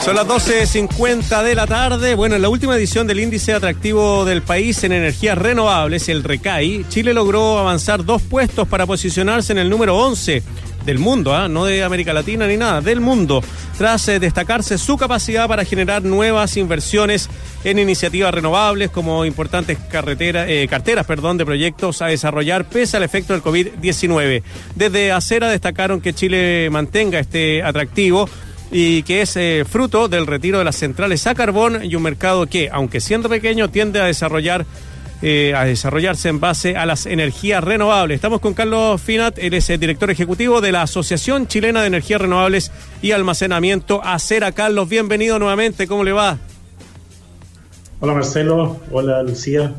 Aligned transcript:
Son 0.00 0.16
las 0.16 0.26
12.50 0.26 1.42
de 1.42 1.54
la 1.54 1.66
tarde. 1.66 2.14
Bueno, 2.14 2.34
en 2.34 2.40
la 2.40 2.48
última 2.48 2.74
edición 2.74 3.06
del 3.06 3.20
índice 3.20 3.52
atractivo 3.52 4.24
del 4.24 4.40
país 4.40 4.82
en 4.82 4.92
energías 4.92 5.36
renovables, 5.36 6.08
el 6.08 6.24
RECAI, 6.24 6.86
Chile 6.88 7.12
logró 7.12 7.58
avanzar 7.58 8.02
dos 8.02 8.22
puestos 8.22 8.66
para 8.66 8.86
posicionarse 8.86 9.52
en 9.52 9.58
el 9.58 9.68
número 9.68 9.98
11 9.98 10.42
del 10.86 10.98
mundo, 10.98 11.34
¿ah? 11.34 11.48
no 11.48 11.66
de 11.66 11.84
América 11.84 12.14
Latina 12.14 12.46
ni 12.46 12.56
nada, 12.56 12.80
del 12.80 13.00
mundo, 13.00 13.44
tras 13.76 14.08
eh, 14.08 14.18
destacarse 14.18 14.78
su 14.78 14.96
capacidad 14.96 15.46
para 15.46 15.66
generar 15.66 16.02
nuevas 16.02 16.56
inversiones 16.56 17.28
en 17.64 17.78
iniciativas 17.78 18.32
renovables 18.32 18.88
como 18.90 19.26
importantes 19.26 19.76
carreteras, 19.90 20.46
eh, 20.48 20.66
carteras 20.70 21.04
perdón, 21.04 21.36
de 21.36 21.44
proyectos 21.44 22.00
a 22.00 22.06
desarrollar 22.06 22.64
pese 22.64 22.96
al 22.96 23.02
efecto 23.02 23.34
del 23.34 23.42
COVID-19. 23.42 24.42
Desde 24.74 25.12
Acera 25.12 25.50
destacaron 25.50 26.00
que 26.00 26.14
Chile 26.14 26.68
mantenga 26.70 27.18
este 27.18 27.62
atractivo 27.62 28.28
y 28.70 29.02
que 29.02 29.22
es 29.22 29.36
eh, 29.36 29.64
fruto 29.68 30.08
del 30.08 30.26
retiro 30.26 30.58
de 30.58 30.64
las 30.64 30.76
centrales 30.76 31.26
a 31.26 31.34
carbón 31.34 31.84
y 31.84 31.94
un 31.94 32.02
mercado 32.02 32.46
que, 32.46 32.68
aunque 32.70 33.00
siendo 33.00 33.28
pequeño, 33.28 33.68
tiende 33.70 34.00
a 34.00 34.06
desarrollar 34.06 34.66
eh, 35.22 35.52
a 35.54 35.66
desarrollarse 35.66 36.30
en 36.30 36.40
base 36.40 36.78
a 36.78 36.86
las 36.86 37.04
energías 37.04 37.62
renovables. 37.62 38.14
Estamos 38.14 38.40
con 38.40 38.54
Carlos 38.54 39.02
Finat, 39.02 39.38
él 39.38 39.52
es 39.52 39.68
el 39.68 39.78
director 39.78 40.10
ejecutivo 40.10 40.62
de 40.62 40.72
la 40.72 40.80
Asociación 40.80 41.46
Chilena 41.46 41.82
de 41.82 41.88
Energías 41.88 42.22
Renovables 42.22 42.72
y 43.02 43.12
Almacenamiento 43.12 44.02
Acera. 44.02 44.52
Carlos, 44.52 44.88
bienvenido 44.88 45.38
nuevamente, 45.38 45.86
¿cómo 45.86 46.04
le 46.04 46.12
va? 46.12 46.38
Hola 48.00 48.14
Marcelo, 48.14 48.80
hola 48.90 49.22
Lucía, 49.22 49.74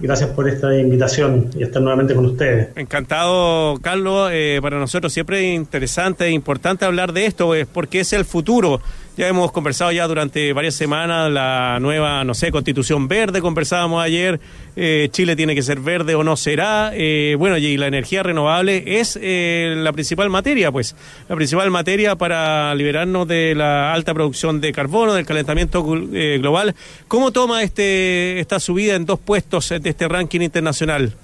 Gracias 0.00 0.30
por 0.30 0.48
esta 0.48 0.76
invitación 0.76 1.50
y 1.56 1.62
estar 1.62 1.80
nuevamente 1.80 2.14
con 2.14 2.26
ustedes. 2.26 2.68
Encantado, 2.76 3.78
Carlos. 3.80 4.30
Eh, 4.32 4.58
para 4.60 4.78
nosotros 4.78 5.12
siempre 5.12 5.38
es 5.38 5.56
interesante 5.56 6.26
e 6.26 6.30
importante 6.30 6.84
hablar 6.84 7.12
de 7.12 7.26
esto, 7.26 7.54
es 7.54 7.66
porque 7.66 8.00
es 8.00 8.12
el 8.12 8.24
futuro. 8.24 8.80
Ya 9.16 9.28
hemos 9.28 9.50
conversado 9.50 9.90
ya 9.92 10.06
durante 10.06 10.52
varias 10.52 10.74
semanas 10.74 11.32
la 11.32 11.78
nueva, 11.80 12.22
no 12.24 12.34
sé, 12.34 12.50
constitución 12.50 13.08
verde, 13.08 13.40
conversábamos 13.40 14.04
ayer, 14.04 14.38
eh, 14.76 15.08
Chile 15.10 15.34
tiene 15.36 15.54
que 15.54 15.62
ser 15.62 15.80
verde 15.80 16.14
o 16.14 16.22
no 16.22 16.36
será. 16.36 16.90
Eh, 16.92 17.34
bueno, 17.38 17.56
y 17.56 17.78
la 17.78 17.86
energía 17.86 18.22
renovable 18.22 19.00
es 19.00 19.18
eh, 19.22 19.72
la 19.78 19.94
principal 19.94 20.28
materia, 20.28 20.70
pues, 20.70 20.94
la 21.30 21.34
principal 21.34 21.70
materia 21.70 22.16
para 22.16 22.74
liberarnos 22.74 23.26
de 23.26 23.54
la 23.54 23.94
alta 23.94 24.12
producción 24.12 24.60
de 24.60 24.72
carbono, 24.72 25.14
del 25.14 25.24
calentamiento 25.24 25.82
global. 25.82 26.74
¿Cómo 27.08 27.32
toma 27.32 27.62
este 27.62 28.38
esta 28.38 28.60
subida 28.60 28.96
en 28.96 29.06
dos 29.06 29.18
puestos 29.18 29.70
de 29.70 29.88
este 29.88 30.08
ranking 30.08 30.40
internacional? 30.42 31.14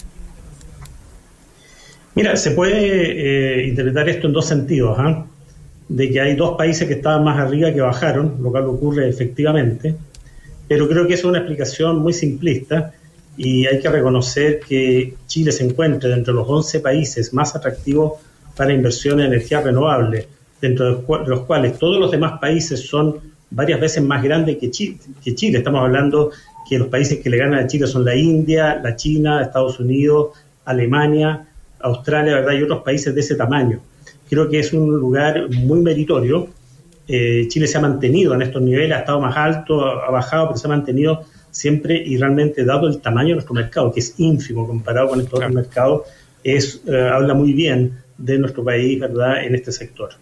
Mira, 2.14 2.36
se 2.36 2.52
puede 2.52 3.66
interpretar 3.66 4.08
esto 4.08 4.28
en 4.28 4.32
dos 4.32 4.46
sentidos. 4.46 4.98
De 5.92 6.10
que 6.10 6.20
hay 6.22 6.36
dos 6.36 6.56
países 6.56 6.88
que 6.88 6.94
estaban 6.94 7.22
más 7.22 7.38
arriba 7.38 7.70
que 7.70 7.82
bajaron, 7.82 8.36
lo 8.40 8.50
cual 8.50 8.64
ocurre 8.64 9.08
efectivamente, 9.08 9.94
pero 10.66 10.88
creo 10.88 11.06
que 11.06 11.14
es 11.14 11.24
una 11.24 11.38
explicación 11.38 11.98
muy 11.98 12.14
simplista 12.14 12.94
y 13.36 13.66
hay 13.66 13.78
que 13.78 13.90
reconocer 13.90 14.60
que 14.60 15.14
Chile 15.26 15.52
se 15.52 15.64
encuentra 15.64 16.08
dentro 16.08 16.32
de 16.32 16.40
los 16.40 16.48
11 16.48 16.80
países 16.80 17.34
más 17.34 17.54
atractivos 17.54 18.14
para 18.56 18.72
inversión 18.72 19.20
en 19.20 19.26
energía 19.26 19.60
renovable, 19.60 20.28
dentro 20.62 21.02
de 21.02 21.26
los 21.26 21.40
cuales 21.40 21.78
todos 21.78 22.00
los 22.00 22.10
demás 22.10 22.40
países 22.40 22.80
son 22.88 23.16
varias 23.50 23.78
veces 23.78 24.02
más 24.02 24.22
grandes 24.22 24.56
que 24.56 24.70
Chile. 24.70 24.96
Que 25.22 25.34
Chile. 25.34 25.58
Estamos 25.58 25.82
hablando 25.82 26.30
que 26.68 26.78
los 26.78 26.88
países 26.88 27.18
que 27.20 27.28
le 27.28 27.36
ganan 27.36 27.64
a 27.64 27.66
Chile 27.66 27.86
son 27.86 28.04
la 28.04 28.16
India, 28.16 28.80
la 28.82 28.96
China, 28.96 29.42
Estados 29.42 29.78
Unidos, 29.78 30.30
Alemania, 30.64 31.48
Australia, 31.80 32.36
¿verdad? 32.36 32.52
Y 32.52 32.62
otros 32.62 32.82
países 32.82 33.14
de 33.14 33.20
ese 33.20 33.34
tamaño 33.34 33.80
creo 34.32 34.48
que 34.48 34.60
es 34.60 34.72
un 34.72 34.88
lugar 34.98 35.50
muy 35.50 35.82
meritorio. 35.82 36.48
Eh, 37.06 37.48
Chile 37.48 37.66
se 37.66 37.76
ha 37.76 37.82
mantenido 37.82 38.32
en 38.32 38.40
estos 38.40 38.62
niveles, 38.62 38.96
ha 38.96 39.00
estado 39.00 39.20
más 39.20 39.36
alto, 39.36 39.84
ha 39.84 40.10
bajado, 40.10 40.48
pero 40.48 40.58
se 40.58 40.66
ha 40.66 40.70
mantenido 40.70 41.24
siempre 41.50 42.02
y 42.02 42.16
realmente 42.16 42.64
dado 42.64 42.88
el 42.88 43.02
tamaño 43.02 43.28
de 43.28 43.34
nuestro 43.34 43.54
mercado, 43.54 43.92
que 43.92 44.00
es 44.00 44.14
ínfimo 44.16 44.66
comparado 44.66 45.08
con 45.08 45.20
estos 45.20 45.34
otros 45.34 45.52
mercados, 45.52 46.02
es, 46.42 46.80
eh, 46.86 47.10
habla 47.12 47.34
muy 47.34 47.52
bien 47.52 47.98
de 48.16 48.38
nuestro 48.38 48.64
país, 48.64 48.98
¿verdad?, 48.98 49.44
en 49.44 49.54
este 49.54 49.70
sector. 49.70 50.14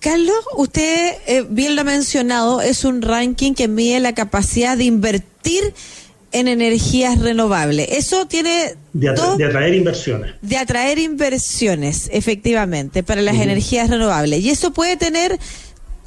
Carlos, 0.00 0.44
usted 0.56 1.12
eh, 1.28 1.46
bien 1.48 1.76
lo 1.76 1.82
ha 1.82 1.84
mencionado, 1.84 2.60
es 2.60 2.84
un 2.84 3.02
ranking 3.02 3.54
que 3.54 3.68
mide 3.68 4.00
la 4.00 4.14
capacidad 4.14 4.76
de 4.76 4.82
invertir 4.82 5.62
en 6.34 6.48
energías 6.48 7.20
renovables. 7.20 7.88
Eso 7.90 8.26
tiene... 8.26 8.74
De, 8.92 9.08
atraer 9.08 9.74
inversiones. 9.74 10.34
De 10.42 10.56
atraer 10.56 10.98
inversiones, 10.98 12.10
efectivamente, 12.12 13.02
para 13.04 13.22
las 13.22 13.36
energías 13.36 13.88
renovables. 13.88 14.40
Y 14.40 14.50
eso 14.50 14.72
puede 14.72 14.96
tener 14.96 15.38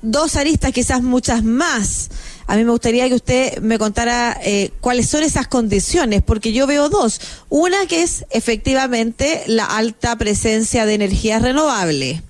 dos 0.01 0.35
aristas, 0.35 0.73
quizás 0.73 1.01
muchas 1.01 1.43
más. 1.43 2.09
A 2.45 2.57
mí 2.57 2.65
me 2.65 2.71
gustaría 2.71 3.07
que 3.07 3.15
usted 3.15 3.59
me 3.59 3.79
contara 3.79 4.37
eh, 4.43 4.71
cuáles 4.81 5.07
son 5.07 5.23
esas 5.23 5.47
condiciones, 5.47 6.21
porque 6.23 6.51
yo 6.51 6.67
veo 6.67 6.89
dos. 6.89 7.21
Una 7.47 7.85
que 7.87 8.03
es 8.03 8.25
efectivamente 8.29 9.43
la 9.47 9.65
alta 9.65 10.17
presencia 10.17 10.85
de 10.85 10.93
energías 10.93 11.41
renovables. 11.41 12.21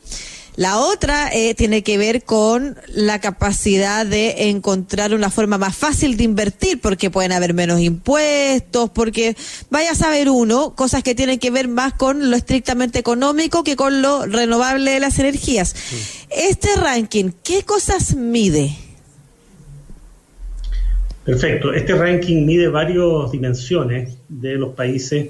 La 0.57 0.79
otra 0.79 1.29
eh, 1.31 1.53
tiene 1.53 1.83
que 1.83 1.99
ver 1.99 2.23
con 2.23 2.77
la 2.87 3.21
capacidad 3.21 4.07
de 4.07 4.49
encontrar 4.49 5.13
una 5.13 5.29
forma 5.29 5.59
más 5.59 5.77
fácil 5.77 6.17
de 6.17 6.23
invertir, 6.23 6.81
porque 6.81 7.11
pueden 7.11 7.31
haber 7.31 7.53
menos 7.53 7.79
impuestos, 7.79 8.89
porque 8.89 9.37
vaya 9.69 9.91
a 9.91 9.95
saber 9.95 10.31
uno, 10.31 10.73
cosas 10.73 11.03
que 11.03 11.13
tienen 11.13 11.37
que 11.37 11.51
ver 11.51 11.67
más 11.67 11.93
con 11.93 12.31
lo 12.31 12.35
estrictamente 12.35 12.97
económico 12.97 13.63
que 13.63 13.75
con 13.75 14.01
lo 14.01 14.25
renovable 14.25 14.89
de 14.89 14.99
las 14.99 15.19
energías. 15.19 15.75
Este 16.31 16.69
ranking, 16.75 17.29
¿qué 17.43 17.61
cosas 17.61 18.15
mide? 18.15 18.71
Perfecto. 21.23 21.71
Este 21.71 21.93
ranking 21.93 22.47
mide 22.47 22.67
varias 22.67 23.31
dimensiones 23.31 24.15
de 24.27 24.55
los 24.55 24.73
países 24.73 25.27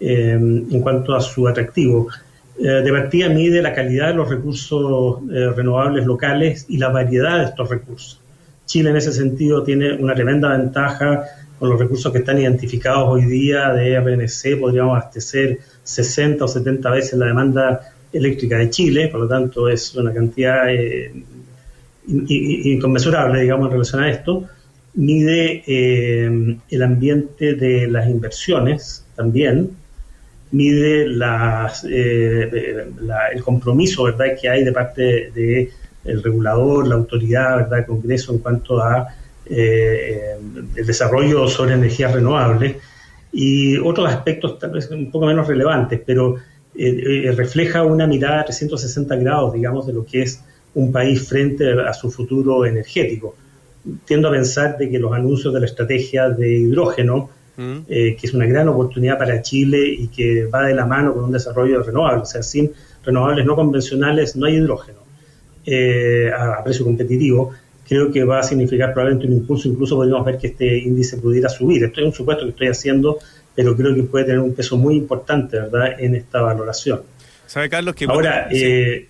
eh, 0.00 0.30
en 0.32 0.80
cuanto 0.80 1.14
a 1.14 1.20
su 1.20 1.46
atractivo. 1.46 2.08
Eh, 2.58 2.64
de 2.64 2.92
partida 2.92 3.28
mide 3.30 3.62
la 3.62 3.72
calidad 3.72 4.08
de 4.08 4.14
los 4.14 4.28
recursos 4.28 5.18
eh, 5.32 5.50
renovables 5.56 6.04
locales 6.04 6.66
y 6.68 6.76
la 6.76 6.90
variedad 6.90 7.38
de 7.38 7.44
estos 7.46 7.68
recursos. 7.70 8.20
Chile 8.66 8.90
en 8.90 8.96
ese 8.96 9.12
sentido 9.12 9.62
tiene 9.62 9.94
una 9.94 10.14
tremenda 10.14 10.56
ventaja 10.56 11.24
con 11.58 11.70
los 11.70 11.78
recursos 11.78 12.12
que 12.12 12.18
están 12.18 12.38
identificados 12.38 13.08
hoy 13.08 13.24
día 13.24 13.72
de 13.72 13.98
RNC, 13.98 14.60
podríamos 14.60 14.96
abastecer 14.96 15.58
60 15.82 16.44
o 16.44 16.48
70 16.48 16.90
veces 16.90 17.18
la 17.18 17.26
demanda 17.26 17.80
eléctrica 18.12 18.58
de 18.58 18.68
Chile, 18.68 19.08
por 19.08 19.20
lo 19.20 19.28
tanto 19.28 19.68
es 19.68 19.94
una 19.94 20.12
cantidad 20.12 20.68
eh, 20.68 21.12
inconmensurable, 22.06 23.40
digamos, 23.40 23.66
en 23.66 23.72
relación 23.72 24.02
a 24.02 24.10
esto. 24.10 24.44
Mide 24.94 25.62
el 25.66 26.82
ambiente 26.82 27.54
de 27.54 27.86
las 27.86 28.08
inversiones 28.08 29.06
también, 29.16 29.70
mide 30.52 31.06
eh, 31.88 32.86
el 33.34 33.42
compromiso 33.42 34.04
verdad 34.04 34.26
que 34.40 34.48
hay 34.48 34.64
de 34.64 34.72
parte 34.72 35.30
del 35.34 35.70
el 36.04 36.22
regulador, 36.22 36.88
la 36.88 36.96
autoridad, 36.96 37.56
verdad, 37.58 37.78
el 37.80 37.86
Congreso 37.86 38.32
en 38.32 38.38
cuanto 38.38 38.82
a 38.82 39.06
eh, 39.46 40.36
el 40.74 40.86
desarrollo 40.86 41.46
sobre 41.46 41.74
energías 41.74 42.12
renovables. 42.12 42.76
Y 43.32 43.78
otros 43.78 44.08
aspectos 44.08 44.58
tal 44.58 44.72
vez 44.72 44.90
un 44.90 45.10
poco 45.10 45.26
menos 45.26 45.46
relevantes, 45.46 46.00
pero 46.04 46.36
eh, 46.74 47.32
refleja 47.36 47.82
una 47.84 48.06
mirada 48.06 48.40
a 48.40 48.44
360 48.44 49.16
grados, 49.16 49.54
digamos, 49.54 49.86
de 49.86 49.92
lo 49.92 50.04
que 50.04 50.22
es 50.22 50.42
un 50.74 50.90
país 50.90 51.26
frente 51.26 51.72
a 51.80 51.94
su 51.94 52.10
futuro 52.10 52.66
energético. 52.66 53.36
Tiendo 54.04 54.28
a 54.28 54.32
pensar 54.32 54.76
de 54.76 54.90
que 54.90 54.98
los 54.98 55.12
anuncios 55.12 55.54
de 55.54 55.60
la 55.60 55.66
estrategia 55.66 56.30
de 56.30 56.50
hidrógeno 56.50 57.30
Mm. 57.56 57.80
Eh, 57.86 58.16
que 58.18 58.26
es 58.26 58.32
una 58.32 58.46
gran 58.46 58.68
oportunidad 58.68 59.18
para 59.18 59.42
Chile 59.42 59.86
y 59.86 60.08
que 60.08 60.46
va 60.46 60.64
de 60.64 60.74
la 60.74 60.86
mano 60.86 61.12
con 61.12 61.24
un 61.24 61.32
desarrollo 61.32 61.78
de 61.78 61.84
renovables. 61.84 62.22
O 62.22 62.32
sea, 62.32 62.42
sin 62.42 62.72
renovables 63.04 63.44
no 63.44 63.54
convencionales 63.54 64.36
no 64.36 64.46
hay 64.46 64.56
hidrógeno 64.56 64.98
eh, 65.66 66.30
a, 66.34 66.62
precio 66.64 66.84
competitivo. 66.84 67.52
Creo 67.86 68.10
que 68.10 68.24
va 68.24 68.38
a 68.38 68.42
significar 68.42 68.92
probablemente 68.94 69.26
un 69.26 69.34
impulso, 69.34 69.68
incluso 69.68 69.96
podríamos 69.96 70.24
ver 70.24 70.38
que 70.38 70.46
este 70.48 70.78
índice 70.78 71.18
pudiera 71.18 71.48
subir. 71.48 71.84
Esto 71.84 72.00
es 72.00 72.06
un 72.06 72.12
supuesto 72.12 72.44
que 72.44 72.50
estoy 72.50 72.68
haciendo, 72.68 73.18
pero 73.54 73.76
creo 73.76 73.94
que 73.94 74.02
puede 74.04 74.24
tener 74.24 74.40
un 74.40 74.54
peso 74.54 74.78
muy 74.78 74.96
importante, 74.96 75.58
¿verdad?, 75.58 76.00
en 76.00 76.14
esta 76.14 76.40
valoración. 76.40 77.02
¿Sabe, 77.46 77.68
Carlos? 77.68 77.94
Que 77.94 78.06
Ahora, 78.06 78.48
eh, 78.50 79.08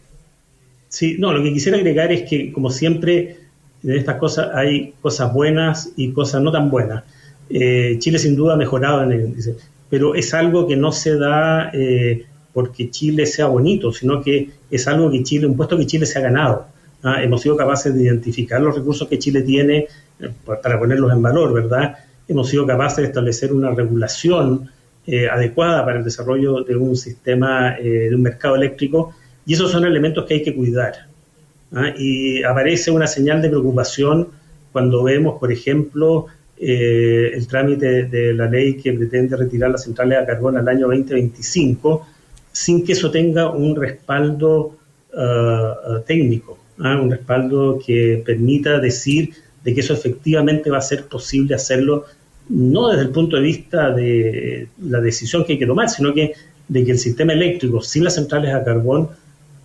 sí, 0.89 1.17
no, 1.19 1.33
lo 1.33 1.45
que 1.45 1.53
quisiera 1.53 1.79
agregar 1.79 2.11
es 2.11 2.29
que, 2.29 2.51
como 2.51 2.71
siempre, 2.71 3.37
en 3.85 3.91
estas 3.93 4.17
cosas 4.17 4.51
hay 4.55 4.95
cosas 5.01 5.33
buenas 5.33 5.93
y 5.97 6.11
cosas 6.11 6.43
no 6.43 6.51
tan 6.51 6.69
buenas. 6.69 7.05
Eh, 7.55 7.97
Chile 7.99 8.19
sin 8.19 8.35
duda 8.35 8.55
ha 8.55 8.57
mejorado 8.57 9.03
en 9.03 9.13
el 9.13 9.21
índice, 9.27 9.55
pero 9.91 10.15
es 10.15 10.33
algo 10.33 10.67
que 10.67 10.75
no 10.75 10.91
se 10.91 11.19
da 11.19 11.71
eh, 11.75 12.25
porque 12.55 12.91
Chile 12.91 13.27
sea 13.27 13.47
bonito, 13.47 13.93
sino 13.93 14.23
que 14.23 14.49
es 14.71 14.89
algo 14.89 15.11
que 15.11 15.23
Chile, 15.23 15.47
un 15.47 15.57
puesto 15.57 15.77
que 15.77 15.87
Chile 15.87 16.07
se 16.07 16.19
ha 16.19 16.23
ganado. 16.23 16.67
¿ah? 17.03 17.23
Hemos 17.23 17.43
sido 17.43 17.57
capaces 17.57 17.95
de 17.95 18.05
identificar 18.05 18.61
los 18.61 18.75
recursos 18.75 19.07
que 19.07 19.19
Chile 19.19 19.43
tiene 19.43 19.87
eh, 20.19 20.31
para 20.45 20.79
ponerlos 20.79 21.13
en 21.13 21.21
valor, 21.21 21.53
¿verdad? 21.53 21.97
Hemos 22.27 22.49
sido 22.49 22.67
capaces 22.67 22.99
de 22.99 23.05
establecer 23.05 23.53
una 23.53 23.71
regulación 23.71 24.71
adecuada 25.33 25.85
para 25.85 25.99
el 25.99 26.05
desarrollo 26.05 26.63
de 26.63 26.77
un 26.77 26.95
sistema, 26.95 27.75
de 27.75 28.15
un 28.15 28.23
mercado 28.23 28.55
eléctrico, 28.55 29.13
y 29.45 29.55
esos 29.55 29.73
son 29.73 29.85
elementos 29.85 30.25
que 30.27 30.35
hay 30.35 30.43
que 30.45 30.55
cuidar. 30.55 31.09
¿ah? 31.75 31.93
y 31.99 32.43
aparece 32.45 32.93
una 32.93 33.09
señal 33.09 33.43
de 33.43 33.49
preocupación 33.49 34.29
cuando 34.71 35.03
vemos, 35.03 35.39
por 35.39 35.51
ejemplo, 35.51 36.29
eh, 36.65 37.33
el 37.35 37.49
trámite 37.49 38.05
de 38.05 38.33
la 38.35 38.47
ley 38.47 38.77
que 38.77 38.93
pretende 38.93 39.37
retirar 39.37 39.73
las 39.73 39.83
centrales 39.83 40.17
a 40.21 40.27
carbón 40.27 40.57
al 40.57 40.69
año 40.69 40.87
2025, 40.87 42.07
sin 42.53 42.85
que 42.85 42.93
eso 42.93 43.11
tenga 43.11 43.51
un 43.51 43.75
respaldo 43.75 44.77
ah, 45.13 45.75
ah, 45.85 46.03
técnico, 46.07 46.61
un 46.79 47.11
respaldo 47.11 47.81
que 47.85 48.23
permita 48.25 48.79
decir 48.79 49.31
de 49.65 49.75
que 49.75 49.81
eso 49.81 49.93
efectivamente 49.93 50.71
va 50.71 50.79
a 50.79 50.83
ser 50.83 51.07
posible 51.07 51.57
hacerlo, 51.57 52.05
no 52.49 52.91
desde 52.91 53.07
el 53.07 53.11
punto 53.11 53.39
de 53.39 53.43
vista 53.43 53.91
de 53.91 54.69
la 54.83 55.01
decisión 55.01 55.45
que 55.45 55.55
hay 55.55 55.59
que 55.59 55.67
tomar, 55.67 55.89
sino 55.91 56.15
que 56.15 56.33
de 56.69 56.85
que 56.85 56.93
el 56.93 56.99
sistema 56.99 57.33
eléctrico 57.33 57.83
sin 57.83 58.05
las 58.05 58.15
centrales 58.15 58.55
a 58.55 58.63
carbón 58.63 59.09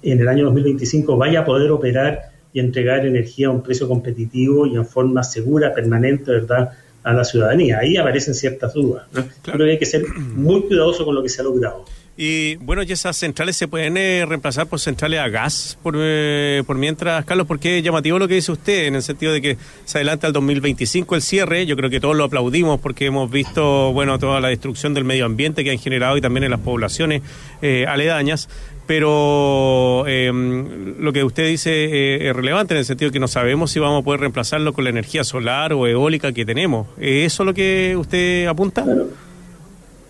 en 0.01 0.19
el 0.19 0.27
año 0.27 0.45
2025 0.45 1.15
vaya 1.15 1.41
a 1.41 1.45
poder 1.45 1.69
operar 1.69 2.31
y 2.53 2.59
entregar 2.59 3.05
energía 3.05 3.49
a 3.49 3.51
un 3.51 3.61
precio 3.61 3.87
competitivo 3.87 4.65
y 4.65 4.75
en 4.75 4.85
forma 4.85 5.21
segura, 5.23 5.75
permanente, 5.75 6.31
¿verdad?, 6.31 6.71
a 7.07 7.13
la 7.13 7.23
ciudadanía. 7.23 7.79
Ahí 7.79 7.97
aparecen 7.97 8.33
ciertas 8.33 8.73
dudas. 8.73 9.07
Creo 9.41 9.57
que 9.57 9.71
hay 9.71 9.79
que 9.79 9.85
ser 9.85 10.05
muy 10.07 10.61
cuidadoso 10.63 11.05
con 11.05 11.15
lo 11.15 11.23
que 11.23 11.29
se 11.29 11.41
ha 11.41 11.43
logrado. 11.43 11.85
Y 12.19 12.55
bueno, 12.55 12.81
¿y 12.81 12.91
esas 12.91 13.15
centrales 13.15 13.55
se 13.55 13.67
pueden 13.67 13.95
eh, 13.95 14.25
reemplazar 14.27 14.65
por 14.65 14.79
centrales 14.79 15.19
a 15.19 15.29
gas 15.29 15.77
por, 15.83 15.93
eh, 15.95 16.63
por 16.65 16.75
mientras, 16.75 17.23
Carlos? 17.25 17.45
Porque 17.45 17.77
es 17.77 17.83
llamativo 17.83 18.17
lo 18.17 18.27
que 18.27 18.33
dice 18.33 18.51
usted, 18.51 18.87
en 18.87 18.95
el 18.95 19.03
sentido 19.03 19.31
de 19.31 19.39
que 19.39 19.57
se 19.85 19.99
adelanta 19.99 20.25
al 20.25 20.33
2025 20.33 21.13
el 21.13 21.21
cierre. 21.21 21.67
Yo 21.67 21.75
creo 21.75 21.91
que 21.91 21.99
todos 21.99 22.15
lo 22.17 22.23
aplaudimos 22.23 22.79
porque 22.79 23.05
hemos 23.05 23.29
visto, 23.29 23.93
bueno, 23.93 24.17
toda 24.17 24.41
la 24.41 24.47
destrucción 24.47 24.95
del 24.95 25.03
medio 25.03 25.25
ambiente 25.25 25.63
que 25.63 25.69
han 25.69 25.77
generado 25.77 26.17
y 26.17 26.21
también 26.21 26.43
en 26.43 26.51
las 26.51 26.59
poblaciones 26.59 27.21
eh, 27.61 27.85
aledañas. 27.87 28.49
Pero 28.87 30.05
lo 30.05 31.13
que 31.13 31.23
usted 31.23 31.47
dice 31.47 32.27
es 32.27 32.35
relevante 32.35 32.73
en 32.73 32.79
el 32.79 32.85
sentido 32.85 33.11
que 33.11 33.19
no 33.19 33.27
sabemos 33.27 33.71
si 33.71 33.79
vamos 33.79 34.01
a 34.01 34.05
poder 34.05 34.21
reemplazarlo 34.21 34.71
con 34.73 34.85
la 34.85 34.89
energía 34.89 35.23
solar 35.23 35.73
o 35.73 35.85
eólica 35.87 36.31
que 36.31 36.45
tenemos. 36.45 36.87
¿Es 36.97 37.33
eso 37.33 37.43
lo 37.43 37.53
que 37.53 37.95
usted 37.97 38.47
apunta? 38.47 38.85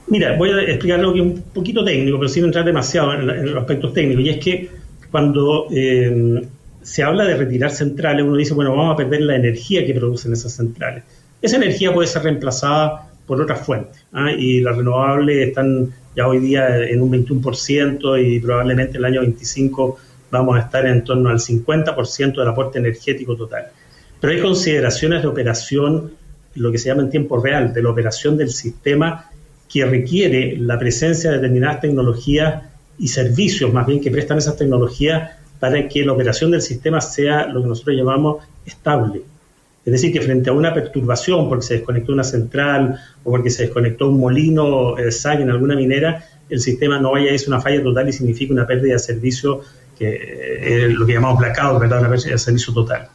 Mira, 0.09 0.37
voy 0.37 0.51
a 0.51 0.61
explicar 0.61 0.99
algo 0.99 1.13
que 1.13 1.19
es 1.19 1.25
un 1.25 1.41
poquito 1.53 1.83
técnico, 1.83 2.17
pero 2.17 2.29
sin 2.29 2.45
entrar 2.45 2.63
demasiado 2.63 3.13
en, 3.13 3.45
los 3.47 3.57
aspectos 3.57 3.93
técnicos. 3.93 4.23
Y 4.23 4.29
es 4.29 4.37
que 4.37 4.69
cuando 5.11 5.67
eh, 5.71 6.43
se 6.81 7.03
habla 7.03 7.25
de 7.25 7.35
retirar 7.35 7.71
centrales, 7.71 8.23
uno 8.23 8.37
dice, 8.37 8.53
bueno, 8.53 8.75
vamos 8.75 8.93
a 8.93 8.95
perder 8.95 9.21
la 9.21 9.35
energía 9.35 9.85
que 9.85 9.93
producen 9.93 10.31
esas 10.31 10.53
centrales. 10.53 11.03
Esa 11.41 11.57
energía 11.57 11.93
puede 11.93 12.07
ser 12.07 12.23
reemplazada 12.23 13.06
por 13.27 13.41
otras 13.41 13.63
fuentes. 13.63 14.05
¿ah? 14.13 14.31
Y 14.31 14.61
las 14.61 14.75
renovables 14.75 15.49
están 15.49 15.93
ya 16.15 16.27
hoy 16.27 16.39
día 16.39 16.77
en 16.79 17.01
un 17.01 17.11
21% 17.11 18.25
y 18.25 18.39
probablemente 18.39 18.97
el 18.97 19.05
año 19.05 19.21
25 19.21 19.97
vamos 20.31 20.57
a 20.57 20.61
estar 20.61 20.85
en 20.87 21.03
torno 21.03 21.29
al 21.29 21.39
50% 21.39 22.35
del 22.35 22.47
aporte 22.47 22.79
energético 22.79 23.35
total. 23.35 23.67
Pero 24.19 24.33
hay 24.33 24.41
consideraciones 24.41 25.21
de 25.21 25.27
operación, 25.27 26.13
lo 26.55 26.71
que 26.71 26.77
se 26.79 26.89
llama 26.89 27.03
en 27.03 27.11
tiempo 27.11 27.39
real, 27.39 27.73
de 27.73 27.83
la 27.83 27.89
operación 27.89 28.35
del 28.35 28.49
sistema 28.49 29.29
que 29.69 29.85
requiere 29.85 30.57
la 30.57 30.79
presencia 30.79 31.29
de 31.29 31.37
determinadas 31.37 31.81
tecnologías 31.81 32.63
y 32.97 33.09
servicios, 33.09 33.71
más 33.71 33.85
bien 33.85 34.01
que 34.01 34.09
prestan 34.09 34.39
esas 34.39 34.57
tecnologías 34.57 35.31
para 35.59 35.87
que 35.87 36.05
la 36.05 36.13
operación 36.13 36.51
del 36.51 36.61
sistema 36.61 37.01
sea 37.01 37.45
lo 37.47 37.61
que 37.61 37.67
nosotros 37.67 37.95
llamamos 37.95 38.43
estable. 38.65 39.21
Es 39.87 39.93
decir, 39.93 40.11
que 40.11 40.19
frente 40.19 40.49
a 40.49 40.53
una 40.53 40.73
perturbación, 40.73 41.47
porque 41.47 41.65
se 41.65 41.75
desconectó 41.75 42.11
una 42.11 42.25
central 42.25 42.99
o 43.23 43.31
porque 43.31 43.49
se 43.49 43.63
desconectó 43.63 44.09
un 44.09 44.19
molino 44.19 44.97
eh, 44.97 45.13
SAC 45.13 45.39
en 45.39 45.49
alguna 45.49 45.77
minera, 45.77 46.25
el 46.49 46.59
sistema 46.59 46.99
no 46.99 47.13
vaya 47.13 47.33
a 47.33 47.37
ser 47.37 47.47
una 47.47 47.61
falla 47.61 47.81
total 47.81 48.09
y 48.09 48.11
significa 48.11 48.51
una 48.51 48.67
pérdida 48.67 48.95
de 48.95 48.99
servicio, 48.99 49.61
que 49.97 50.09
eh, 50.09 50.87
es 50.87 50.93
lo 50.93 51.05
que 51.05 51.13
llamamos 51.13 51.39
blackout, 51.39 51.79
¿verdad? 51.79 52.01
una 52.01 52.09
pérdida 52.09 52.31
de 52.31 52.37
servicio 52.37 52.73
total. 52.73 53.07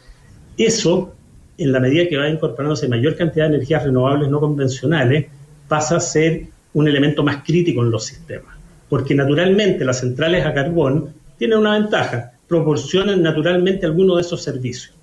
Eso, 0.57 1.15
en 1.59 1.73
la 1.73 1.79
medida 1.79 2.09
que 2.09 2.17
va 2.17 2.27
incorporándose 2.27 2.89
mayor 2.89 3.17
cantidad 3.17 3.51
de 3.51 3.57
energías 3.57 3.85
renovables 3.85 4.31
no 4.31 4.41
convencionales, 4.41 5.27
pasa 5.69 5.97
a 5.97 6.01
ser 6.01 6.45
un 6.73 6.89
elemento 6.89 7.23
más 7.23 7.45
crítico 7.45 7.83
en 7.83 7.91
los 7.91 8.07
sistemas, 8.07 8.57
porque 8.89 9.15
naturalmente 9.15 9.85
las 9.85 10.01
centrales 10.01 10.47
a 10.47 10.55
carbón 10.55 11.11
tienen 11.37 11.59
una 11.59 11.79
ventaja, 11.79 12.33
proporcionan 12.49 13.21
naturalmente 13.21 13.85
alguno 13.85 14.17
de 14.17 14.23
esos 14.23 14.43
servicios. 14.43 15.02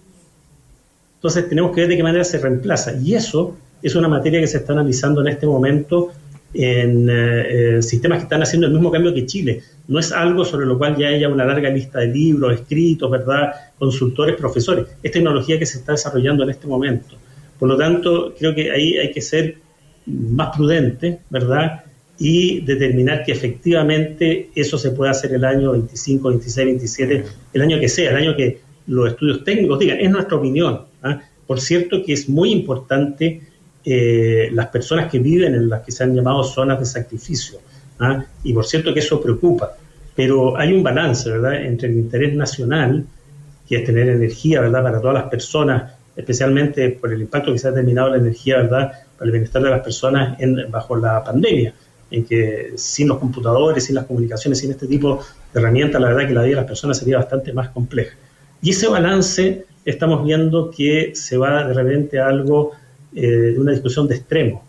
Entonces 1.20 1.50
tenemos 1.50 1.76
que 1.76 1.82
ver 1.82 1.90
de 1.90 1.98
qué 1.98 2.04
manera 2.04 2.24
se 2.24 2.38
reemplaza 2.38 2.94
y 2.98 3.14
eso 3.14 3.58
es 3.84 3.94
una 3.96 4.08
materia 4.08 4.40
que 4.40 4.48
se 4.48 4.58
está 4.58 4.72
analizando 4.72 5.20
en 5.20 5.28
este 5.28 5.46
momento 5.46 6.12
en 6.54 7.10
eh, 7.10 7.78
eh, 7.78 7.82
sistemas 7.82 8.20
que 8.20 8.24
están 8.24 8.42
haciendo 8.42 8.68
el 8.68 8.74
mismo 8.74 8.90
cambio 8.90 9.14
que 9.14 9.26
Chile. 9.26 9.62
No 9.90 10.00
es 10.00 10.14
algo 10.14 10.46
sobre 10.46 10.66
lo 10.66 10.78
cual 10.78 10.96
ya 10.98 11.08
haya 11.08 11.28
una 11.28 11.46
larga 11.46 11.70
lista 11.70 12.00
de 12.00 12.08
libros, 12.08 12.54
escritos, 12.54 13.12
¿verdad? 13.12 13.52
Consultores, 13.78 14.36
profesores. 14.36 14.86
Es 15.04 15.12
tecnología 15.12 15.60
que 15.60 15.66
se 15.66 15.80
está 15.80 15.92
desarrollando 15.92 16.44
en 16.44 16.52
este 16.52 16.68
momento. 16.68 17.18
Por 17.60 17.68
lo 17.68 17.78
tanto, 17.78 18.34
creo 18.38 18.56
que 18.56 18.72
ahí 18.72 18.98
hay 18.98 19.12
que 19.12 19.22
ser 19.22 19.58
más 20.06 20.56
prudente, 20.56 21.20
¿verdad? 21.30 21.84
Y 22.18 22.62
determinar 22.62 23.24
que 23.24 23.34
efectivamente 23.34 24.50
eso 24.56 24.78
se 24.78 24.92
puede 24.92 25.12
hacer 25.12 25.34
el 25.34 25.44
año 25.44 25.74
25, 25.74 26.30
26, 26.30 26.66
27, 26.66 27.26
el 27.54 27.62
año 27.62 27.80
que 27.80 27.90
sea, 27.90 28.12
el 28.12 28.18
año 28.18 28.36
que 28.36 28.60
los 28.88 29.10
estudios 29.10 29.44
técnicos 29.44 29.80
digan, 29.80 30.00
es 30.00 30.10
nuestra 30.10 30.38
opinión. 30.38 30.89
¿Ah? 31.04 31.22
Por 31.48 31.60
cierto 31.60 32.04
que 32.06 32.14
es 32.14 32.30
muy 32.30 32.52
importante 32.52 33.42
eh, 33.84 34.50
las 34.52 34.68
personas 34.68 35.10
que 35.10 35.20
viven 35.20 35.56
en 35.56 35.70
las 35.70 35.82
que 35.82 35.92
se 35.92 36.04
han 36.04 36.16
llamado 36.16 36.44
zonas 36.44 36.80
de 36.80 36.86
sacrificio, 36.86 37.60
¿ah? 38.00 38.26
y 38.44 38.54
por 38.54 38.66
cierto 38.66 38.94
que 38.94 39.00
eso 39.00 39.22
preocupa, 39.22 39.74
pero 40.16 40.58
hay 40.58 40.74
un 40.74 40.84
balance, 40.84 41.30
¿verdad?, 41.30 41.66
entre 41.66 41.88
el 41.88 41.96
interés 41.98 42.36
nacional, 42.36 43.06
que 43.68 43.78
es 43.78 43.86
tener 43.86 44.10
energía, 44.10 44.60
¿verdad?, 44.60 44.84
para 44.84 45.00
todas 45.00 45.14
las 45.14 45.30
personas, 45.30 45.94
especialmente 46.16 46.90
por 46.90 47.14
el 47.14 47.22
impacto 47.22 47.54
que 47.54 47.60
se 47.60 47.70
ha 47.70 47.72
determinado 47.72 48.10
la 48.10 48.18
energía, 48.18 48.58
¿verdad?, 48.58 48.92
para 49.18 49.28
el 49.28 49.32
bienestar 49.32 49.62
de 49.64 49.70
las 49.70 49.82
personas 49.82 50.40
en, 50.42 50.70
bajo 50.70 50.98
la 50.98 51.24
pandemia, 51.24 51.74
en 52.12 52.26
que 52.26 52.74
sin 52.76 53.08
los 53.08 53.18
computadores, 53.18 53.86
sin 53.86 53.96
las 53.96 54.06
comunicaciones, 54.06 54.60
sin 54.60 54.72
este 54.72 54.88
tipo 54.88 55.24
de 55.54 55.60
herramientas, 55.62 56.02
la 56.02 56.10
verdad 56.10 56.28
que 56.28 56.34
la 56.34 56.42
vida 56.42 56.56
de 56.56 56.62
las 56.62 56.66
personas 56.66 56.98
sería 56.98 57.18
bastante 57.18 57.54
más 57.54 57.70
compleja. 57.70 58.18
Y 58.62 58.72
ese 58.72 58.90
balance 58.90 59.66
estamos 59.90 60.26
viendo 60.26 60.72
que 60.72 61.12
se 61.14 61.38
va 61.38 61.68
de 61.68 61.74
repente 61.74 62.20
a 62.20 62.28
algo 62.28 62.72
eh, 63.16 63.28
de 63.28 63.60
una 63.60 63.72
discusión 63.72 64.08
de 64.08 64.16
extremo, 64.16 64.64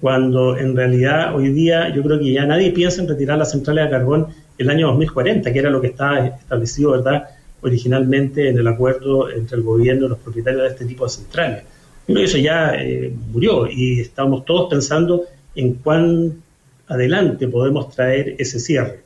cuando 0.00 0.56
en 0.56 0.76
realidad 0.76 1.34
hoy 1.34 1.52
día 1.52 1.94
yo 1.94 2.02
creo 2.02 2.18
que 2.18 2.32
ya 2.32 2.44
nadie 2.44 2.72
piensa 2.72 3.02
en 3.02 3.08
retirar 3.08 3.38
las 3.38 3.52
centrales 3.52 3.86
a 3.86 3.90
carbón 3.90 4.28
el 4.58 4.70
año 4.70 4.88
2040, 4.88 5.52
que 5.52 5.58
era 5.58 5.70
lo 5.70 5.80
que 5.80 5.88
estaba 5.88 6.26
establecido, 6.26 6.92
¿verdad?, 6.92 7.24
originalmente 7.62 8.48
en 8.48 8.58
el 8.58 8.66
acuerdo 8.66 9.30
entre 9.30 9.56
el 9.56 9.62
gobierno 9.62 10.06
y 10.06 10.08
los 10.08 10.18
propietarios 10.18 10.62
de 10.62 10.68
este 10.68 10.84
tipo 10.84 11.04
de 11.04 11.10
centrales 11.10 11.62
eso 12.08 12.38
ya 12.38 12.74
eh, 12.74 13.12
murió 13.32 13.66
y 13.70 14.00
estamos 14.00 14.44
todos 14.44 14.68
pensando 14.70 15.24
en 15.54 15.74
cuán 15.74 16.42
adelante 16.88 17.48
podemos 17.48 17.90
traer 17.94 18.36
ese 18.38 18.58
cierre. 18.58 19.00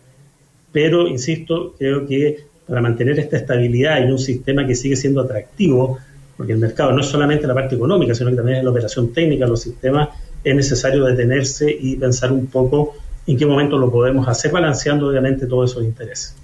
Pero, 0.73 1.07
insisto, 1.07 1.75
creo 1.79 2.07
que 2.07 2.46
para 2.69 2.81
mantener 2.81 3.19
esta 3.19 3.37
estabilidad 3.37 4.01
y 4.07 4.11
un 4.11 4.19
sistema 4.19 4.67
que 4.67 4.75
sigue 4.75 4.97
siendo 4.97 5.21
atractivo, 5.21 5.99
porque 6.37 6.53
el 6.53 6.59
mercado 6.59 6.93
no 6.93 7.01
es 7.01 7.07
solamente 7.07 7.47
la 7.47 7.55
parte 7.55 7.77
económica, 7.77 8.15
sino 8.15 8.31
que 8.31 8.37
también 8.37 8.59
es 8.59 8.65
la 8.65 8.71
operación 8.71 9.13
técnica 9.13 9.47
los 9.47 9.63
sistemas, 9.63 10.09
es 10.43 10.55
necesario 10.55 11.05
detenerse 11.05 11.71
y 11.71 11.97
pensar 11.97 12.33
un 12.33 12.47
poco 12.47 12.95
en 13.27 13.37
qué 13.37 13.47
momento 13.47 13.79
lo 13.79 13.91
podemos 13.91 14.29
hacer, 14.29 14.53
balanceando 14.53 15.09
obviamente 15.09 15.47
todos 15.47 15.73
esos 15.73 15.85
intereses. 15.85 16.35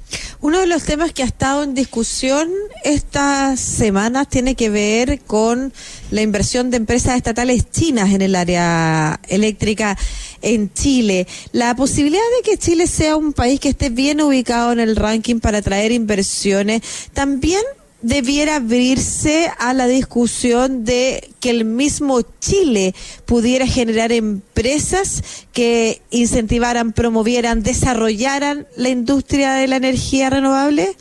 Uno 0.42 0.58
de 0.58 0.66
los 0.66 0.82
temas 0.82 1.12
que 1.12 1.22
ha 1.22 1.26
estado 1.26 1.62
en 1.62 1.72
discusión 1.72 2.50
estas 2.82 3.60
semanas 3.60 4.28
tiene 4.28 4.56
que 4.56 4.70
ver 4.70 5.20
con 5.20 5.72
la 6.10 6.20
inversión 6.20 6.68
de 6.68 6.78
empresas 6.78 7.16
estatales 7.16 7.70
chinas 7.70 8.10
en 8.10 8.22
el 8.22 8.34
área 8.34 9.20
eléctrica 9.28 9.96
en 10.42 10.72
Chile. 10.72 11.28
La 11.52 11.76
posibilidad 11.76 12.24
de 12.36 12.50
que 12.50 12.58
Chile 12.58 12.88
sea 12.88 13.14
un 13.16 13.32
país 13.32 13.60
que 13.60 13.68
esté 13.68 13.88
bien 13.88 14.20
ubicado 14.20 14.72
en 14.72 14.80
el 14.80 14.96
ranking 14.96 15.38
para 15.38 15.58
atraer 15.58 15.92
inversiones 15.92 16.82
también 17.12 17.62
debiera 18.02 18.56
abrirse 18.56 19.48
a 19.58 19.72
la 19.72 19.86
discusión 19.86 20.84
de 20.84 21.30
que 21.40 21.50
el 21.50 21.64
mismo 21.64 22.20
Chile 22.40 22.94
pudiera 23.24 23.66
generar 23.66 24.12
empresas 24.12 25.46
que 25.52 26.02
incentivaran, 26.10 26.92
promovieran, 26.92 27.62
desarrollaran 27.62 28.66
la 28.76 28.88
industria 28.88 29.54
de 29.54 29.68
la 29.68 29.76
energía 29.76 30.30
renovable? 30.30 30.96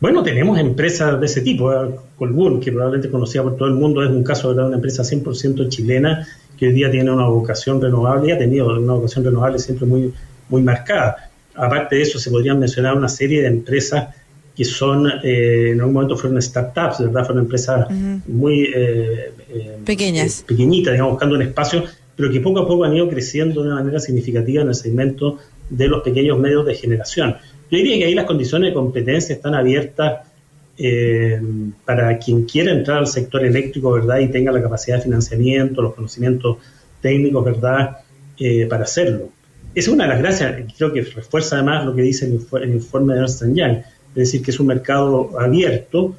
Bueno, 0.00 0.22
tenemos 0.22 0.58
empresas 0.58 1.20
de 1.20 1.26
ese 1.26 1.42
tipo. 1.42 1.72
¿eh? 1.72 1.94
Colbún, 2.16 2.60
que 2.60 2.72
probablemente 2.72 3.10
conocida 3.10 3.42
por 3.42 3.56
todo 3.56 3.68
el 3.68 3.74
mundo, 3.74 4.02
es 4.02 4.10
un 4.10 4.24
caso 4.24 4.52
de 4.54 4.64
una 4.64 4.76
empresa 4.76 5.02
100% 5.02 5.68
chilena 5.68 6.26
que 6.58 6.66
hoy 6.66 6.72
día 6.72 6.90
tiene 6.90 7.10
una 7.10 7.26
vocación 7.26 7.80
renovable 7.80 8.28
y 8.28 8.32
ha 8.32 8.38
tenido 8.38 8.78
una 8.78 8.94
vocación 8.94 9.24
renovable 9.24 9.58
siempre 9.58 9.86
muy, 9.86 10.12
muy 10.48 10.62
marcada. 10.62 11.30
Aparte 11.54 11.96
de 11.96 12.02
eso, 12.02 12.18
se 12.18 12.30
podrían 12.30 12.58
mencionar 12.58 12.96
una 12.96 13.08
serie 13.08 13.42
de 13.42 13.48
empresas 13.48 14.14
que 14.60 14.66
son, 14.66 15.10
eh, 15.24 15.70
en 15.70 15.80
algún 15.80 15.94
momento 15.94 16.18
fueron 16.18 16.42
startups, 16.42 16.98
¿verdad? 16.98 17.24
Fueron 17.24 17.44
empresas 17.44 17.86
muy 18.26 18.64
eh, 18.64 19.32
eh, 19.48 19.78
pequeñas, 19.86 20.44
pequeñitas, 20.46 20.92
digamos, 20.92 21.12
buscando 21.12 21.36
un 21.36 21.40
espacio, 21.40 21.82
pero 22.14 22.30
que 22.30 22.40
poco 22.42 22.60
a 22.60 22.68
poco 22.68 22.84
han 22.84 22.94
ido 22.94 23.08
creciendo 23.08 23.62
de 23.62 23.68
una 23.68 23.76
manera 23.76 23.98
significativa 23.98 24.60
en 24.60 24.68
el 24.68 24.74
segmento 24.74 25.38
de 25.70 25.88
los 25.88 26.02
pequeños 26.02 26.38
medios 26.38 26.66
de 26.66 26.74
generación. 26.74 27.36
Yo 27.70 27.78
diría 27.78 27.96
que 27.96 28.04
ahí 28.04 28.14
las 28.14 28.26
condiciones 28.26 28.68
de 28.68 28.74
competencia 28.74 29.34
están 29.34 29.54
abiertas 29.54 30.28
eh, 30.76 31.40
para 31.86 32.18
quien 32.18 32.44
quiera 32.44 32.72
entrar 32.72 32.98
al 32.98 33.06
sector 33.06 33.42
eléctrico, 33.42 33.92
¿verdad? 33.92 34.18
Y 34.18 34.28
tenga 34.28 34.52
la 34.52 34.60
capacidad 34.60 34.98
de 34.98 35.04
financiamiento, 35.04 35.80
los 35.80 35.94
conocimientos 35.94 36.58
técnicos, 37.00 37.46
¿verdad? 37.46 37.96
Eh, 38.38 38.66
para 38.66 38.82
hacerlo. 38.82 39.30
Esa 39.74 39.88
es 39.88 39.94
una 39.94 40.04
de 40.04 40.10
las 40.10 40.18
gracias, 40.18 40.54
creo 40.76 40.92
que 40.92 41.00
refuerza 41.00 41.56
además 41.56 41.86
lo 41.86 41.94
que 41.94 42.02
dice 42.02 42.26
el, 42.26 42.74
informe 42.74 43.14
de 43.14 43.20
Ernst 43.20 43.42
Young, 43.54 43.78
es 44.10 44.14
decir, 44.14 44.42
que 44.42 44.50
es 44.50 44.60
un 44.60 44.66
mercado 44.66 45.38
abierto, 45.38 46.14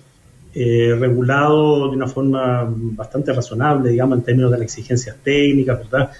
eh, 0.53 0.95
regulado 0.99 1.89
de 1.89 1.95
una 1.95 2.07
forma 2.07 2.67
bastante 2.69 3.31
razonable, 3.31 3.91
digamos, 3.91 4.17
en 4.17 4.23
términos 4.23 4.51
de 4.51 4.57
las 4.57 4.65
exigencias 4.65 5.15
técnicas, 5.23 5.79
¿verdad? 5.79 6.11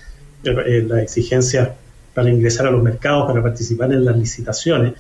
las 0.43 1.03
exigencias 1.03 1.69
para 2.13 2.29
ingresar 2.29 2.67
a 2.67 2.71
los 2.71 2.81
mercados, 2.81 3.27
para 3.27 3.41
participar 3.41 3.91
en 3.91 4.05
las 4.05 4.17
licitaciones. 4.17 4.93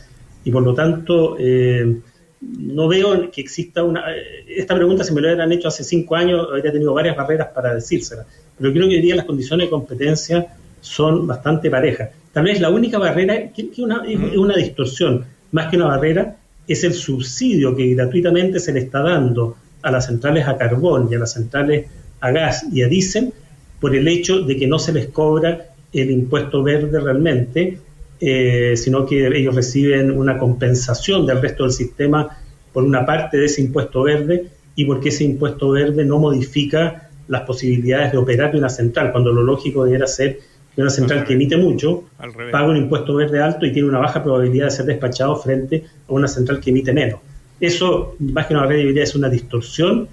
Y 0.43 0.51
por 0.51 0.63
lo 0.63 0.73
tanto, 0.73 1.35
eh, 1.39 1.97
no 2.41 2.87
veo 2.87 3.29
que 3.31 3.41
exista 3.41 3.83
una... 3.83 4.03
Esta 4.47 4.75
pregunta, 4.75 5.03
si 5.03 5.13
me 5.13 5.21
lo 5.21 5.27
hubieran 5.27 5.51
hecho 5.51 5.67
hace 5.67 5.83
cinco 5.83 6.15
años, 6.15 6.47
habría 6.49 6.71
tenido 6.71 6.93
varias 6.93 7.15
barreras 7.15 7.49
para 7.53 7.73
decírsela. 7.73 8.25
Pero 8.57 8.73
creo 8.73 8.87
que 8.87 8.95
hoy 8.95 9.01
día 9.01 9.15
las 9.15 9.25
condiciones 9.25 9.67
de 9.67 9.69
competencia 9.69 10.47
son 10.79 11.27
bastante 11.27 11.69
parejas. 11.69 12.09
Tal 12.31 12.43
vez 12.43 12.59
la 12.59 12.69
única 12.69 12.97
barrera, 12.97 13.51
que, 13.51 13.69
una, 13.81 14.03
es 14.07 14.37
una 14.37 14.55
distorsión, 14.55 15.25
más 15.51 15.69
que 15.69 15.77
una 15.77 15.87
barrera, 15.87 16.37
es 16.71 16.83
el 16.83 16.93
subsidio 16.93 17.75
que 17.75 17.93
gratuitamente 17.93 18.59
se 18.59 18.73
le 18.73 18.79
está 18.79 19.01
dando 19.01 19.55
a 19.81 19.91
las 19.91 20.05
centrales 20.05 20.47
a 20.47 20.57
carbón 20.57 21.07
y 21.11 21.15
a 21.15 21.19
las 21.19 21.33
centrales 21.33 21.87
a 22.19 22.31
gas 22.31 22.65
y 22.71 22.83
a 22.83 22.87
diésel 22.87 23.33
por 23.79 23.95
el 23.95 24.07
hecho 24.07 24.41
de 24.41 24.55
que 24.55 24.67
no 24.67 24.77
se 24.79 24.93
les 24.93 25.07
cobra 25.07 25.73
el 25.91 26.11
impuesto 26.11 26.63
verde 26.63 26.99
realmente, 26.99 27.79
eh, 28.19 28.73
sino 28.77 29.05
que 29.05 29.27
ellos 29.27 29.55
reciben 29.55 30.11
una 30.11 30.37
compensación 30.37 31.25
del 31.25 31.41
resto 31.41 31.63
del 31.63 31.73
sistema 31.73 32.37
por 32.71 32.83
una 32.83 33.05
parte 33.05 33.37
de 33.37 33.45
ese 33.45 33.61
impuesto 33.61 34.03
verde 34.03 34.45
y 34.75 34.85
porque 34.85 35.09
ese 35.09 35.23
impuesto 35.23 35.71
verde 35.71 36.05
no 36.05 36.19
modifica 36.19 37.09
las 37.27 37.41
posibilidades 37.41 38.11
de 38.11 38.17
operar 38.17 38.51
de 38.51 38.59
una 38.59 38.69
central, 38.69 39.11
cuando 39.11 39.33
lo 39.33 39.41
lógico 39.41 39.83
debería 39.83 40.07
ser 40.07 40.39
una 40.81 40.91
central 40.91 41.23
que 41.23 41.33
emite 41.33 41.57
mucho 41.57 42.03
paga 42.51 42.67
un 42.67 42.77
impuesto 42.77 43.15
verde 43.15 43.41
alto 43.41 43.65
y 43.65 43.73
tiene 43.73 43.89
una 43.89 43.99
baja 43.99 44.23
probabilidad 44.23 44.65
de 44.65 44.71
ser 44.71 44.85
despachado 44.85 45.35
frente 45.35 45.85
a 46.07 46.13
una 46.13 46.27
central 46.27 46.59
que 46.59 46.69
emite 46.69 46.93
menos. 46.93 47.19
Eso, 47.59 48.15
más 48.19 48.47
que 48.47 48.53
una 48.53 48.65
barrera, 48.65 49.03
es 49.03 49.15
una 49.15 49.29
distorsión 49.29 50.07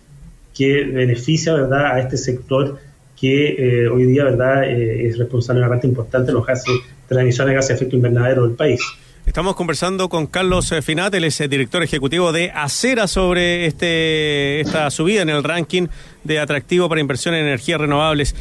que 0.55 0.85
beneficia 0.85 1.55
¿verdad? 1.55 1.95
a 1.95 2.01
este 2.01 2.17
sector 2.17 2.79
que 3.19 3.85
eh, 3.85 3.89
hoy 3.89 4.05
día 4.05 4.25
verdad 4.25 4.65
eh, 4.65 5.07
es 5.07 5.19
responsable 5.19 5.61
de 5.61 5.67
una 5.67 5.75
parte 5.75 5.87
importante 5.87 6.29
de 6.29 6.33
los 6.33 6.47
gases 6.47 6.75
emisión 7.11 7.49
de 7.49 7.55
gases 7.55 7.71
de 7.71 7.75
efecto 7.77 7.97
invernadero 7.97 8.47
del 8.47 8.55
país. 8.55 8.81
Estamos 9.25 9.57
conversando 9.57 10.09
con 10.09 10.27
Carlos 10.27 10.73
eh, 10.73 10.81
Finat, 10.81 11.13
él 11.15 11.25
es 11.25 11.41
el 11.41 11.51
director 11.51 11.83
ejecutivo 11.83 12.33
de 12.33 12.51
Acera 12.51 13.07
sobre 13.07 13.67
este 13.67 14.61
esta 14.61 14.91
subida 14.91 15.23
en 15.23 15.29
el 15.29 15.45
ranking 15.45 15.87
de 16.29 16.39
atractivo 16.39 16.89
para 16.89 17.01
inversión 17.01 17.35
en 17.35 17.47
energías 17.47 17.81
renovables. 17.81 18.37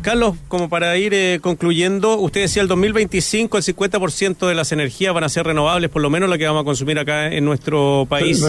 Carlos, 0.00 0.36
como 0.48 0.68
para 0.68 0.96
ir 0.96 1.40
concluyendo, 1.40 2.18
usted 2.18 2.42
decía 2.42 2.62
el 2.62 2.68
2025 2.68 3.58
el 3.58 3.62
50% 3.64 4.48
de 4.48 4.54
las 4.54 4.72
energías 4.72 5.12
van 5.12 5.24
a 5.24 5.28
ser 5.28 5.44
renovables, 5.46 5.90
por 5.90 6.00
lo 6.00 6.08
menos 6.08 6.30
la 6.30 6.38
que 6.38 6.46
vamos 6.46 6.62
a 6.62 6.64
consumir 6.64 6.98
acá 6.98 7.32
en 7.32 7.44
nuestro 7.44 8.06
país. 8.08 8.42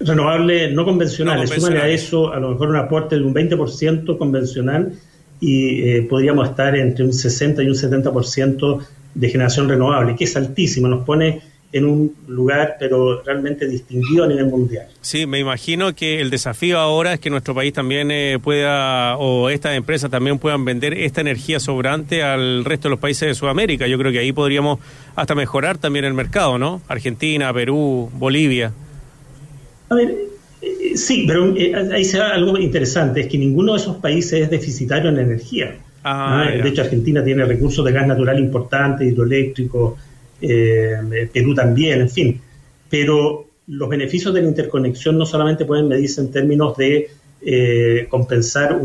renovables 0.00 0.72
no 0.72 0.84
convencionales, 0.84 1.50
no 1.50 1.56
súmale 1.56 1.80
a 1.80 1.88
eso 1.88 2.32
a 2.32 2.40
lo 2.40 2.50
mejor 2.50 2.68
un 2.68 2.76
aporte 2.76 3.16
de 3.16 3.22
un 3.22 3.34
20% 3.34 4.18
convencional 4.18 4.92
y 5.40 5.82
eh, 5.82 6.02
podríamos 6.08 6.48
estar 6.48 6.76
entre 6.76 7.04
un 7.04 7.12
60 7.12 7.62
y 7.62 7.68
un 7.68 7.74
70% 7.74 8.80
de 9.14 9.28
generación 9.28 9.68
renovable, 9.68 10.16
que 10.16 10.24
es 10.24 10.36
altísimo, 10.36 10.88
nos 10.88 11.04
pone 11.04 11.40
en 11.72 11.84
un 11.84 12.14
lugar 12.28 12.76
pero 12.78 13.22
realmente 13.22 13.68
distinguido 13.68 14.24
a 14.24 14.28
nivel 14.28 14.46
mundial. 14.46 14.86
Sí, 15.00 15.26
me 15.26 15.38
imagino 15.38 15.94
que 15.94 16.20
el 16.20 16.30
desafío 16.30 16.78
ahora 16.78 17.14
es 17.14 17.20
que 17.20 17.30
nuestro 17.30 17.54
país 17.54 17.72
también 17.72 18.10
eh, 18.10 18.38
pueda, 18.42 19.16
o 19.18 19.50
estas 19.50 19.76
empresas 19.76 20.10
también 20.10 20.38
puedan 20.38 20.64
vender 20.64 20.94
esta 20.94 21.20
energía 21.20 21.60
sobrante 21.60 22.22
al 22.22 22.64
resto 22.64 22.88
de 22.88 22.90
los 22.90 23.00
países 23.00 23.28
de 23.28 23.34
Sudamérica. 23.34 23.86
Yo 23.86 23.98
creo 23.98 24.12
que 24.12 24.18
ahí 24.20 24.32
podríamos 24.32 24.78
hasta 25.14 25.34
mejorar 25.34 25.78
también 25.78 26.04
el 26.04 26.14
mercado, 26.14 26.58
¿no? 26.58 26.82
Argentina, 26.88 27.52
Perú, 27.52 28.10
Bolivia. 28.14 28.72
A 29.88 29.94
ver, 29.94 30.26
Sí, 30.94 31.24
pero 31.26 31.54
eh, 31.56 31.74
ahí 31.92 32.04
se 32.04 32.18
da 32.18 32.32
algo 32.32 32.58
interesante, 32.58 33.20
es 33.20 33.26
que 33.26 33.38
ninguno 33.38 33.72
de 33.74 33.78
esos 33.78 33.96
países 33.96 34.42
es 34.42 34.50
deficitario 34.50 35.10
en 35.10 35.18
energía. 35.18 35.76
Ah, 36.02 36.48
de 36.50 36.68
hecho, 36.68 36.82
Argentina 36.82 37.22
tiene 37.22 37.44
recursos 37.44 37.84
de 37.84 37.92
gas 37.92 38.06
natural 38.06 38.38
importantes, 38.38 39.12
hidroeléctrico, 39.12 39.96
eh, 40.40 41.28
Perú 41.32 41.54
también, 41.54 42.00
en 42.00 42.10
fin. 42.10 42.40
Pero 42.88 43.46
los 43.66 43.88
beneficios 43.88 44.32
de 44.32 44.42
la 44.42 44.48
interconexión 44.48 45.18
no 45.18 45.26
solamente 45.26 45.64
pueden 45.64 45.88
medirse 45.88 46.20
en 46.20 46.30
términos 46.30 46.76
de 46.76 47.10
eh, 47.42 48.06
compensar 48.08 48.80